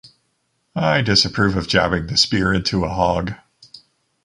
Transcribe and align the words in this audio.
I 0.75 1.03
disapprove 1.03 1.55
of 1.55 1.67
jabbing 1.67 2.07
the 2.07 2.17
spear 2.17 2.51
into 2.51 2.85
a 2.85 2.89
hog. 2.89 3.33